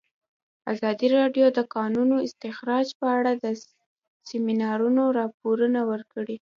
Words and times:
ازادي 0.73 1.07
راډیو 1.17 1.45
د 1.53 1.55
د 1.57 1.59
کانونو 1.75 2.15
استخراج 2.27 2.87
په 2.99 3.05
اړه 3.17 3.31
د 3.43 3.45
سیمینارونو 4.29 5.03
راپورونه 5.19 5.79
ورکړي. 5.91 6.35